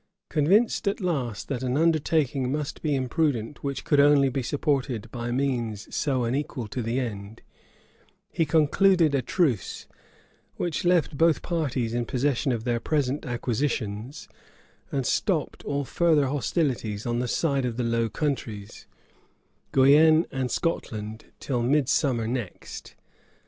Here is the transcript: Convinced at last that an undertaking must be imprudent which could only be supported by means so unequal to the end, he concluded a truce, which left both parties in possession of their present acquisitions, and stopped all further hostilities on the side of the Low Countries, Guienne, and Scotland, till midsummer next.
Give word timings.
Convinced 0.29 0.87
at 0.87 0.99
last 0.99 1.47
that 1.47 1.61
an 1.61 1.77
undertaking 1.77 2.51
must 2.51 2.81
be 2.81 2.95
imprudent 2.95 3.63
which 3.63 3.83
could 3.85 3.99
only 3.99 4.29
be 4.29 4.41
supported 4.41 5.11
by 5.11 5.29
means 5.31 5.95
so 5.95 6.23
unequal 6.23 6.67
to 6.69 6.81
the 6.81 6.99
end, 6.99 7.43
he 8.31 8.43
concluded 8.43 9.13
a 9.13 9.21
truce, 9.21 9.85
which 10.55 10.85
left 10.85 11.19
both 11.19 11.43
parties 11.43 11.93
in 11.93 12.05
possession 12.07 12.51
of 12.51 12.63
their 12.63 12.79
present 12.79 13.27
acquisitions, 13.27 14.27
and 14.91 15.05
stopped 15.05 15.63
all 15.65 15.85
further 15.85 16.25
hostilities 16.25 17.05
on 17.05 17.19
the 17.19 17.27
side 17.27 17.63
of 17.63 17.77
the 17.77 17.83
Low 17.83 18.09
Countries, 18.09 18.87
Guienne, 19.71 20.25
and 20.31 20.49
Scotland, 20.49 21.25
till 21.39 21.61
midsummer 21.61 22.27
next. 22.27 22.95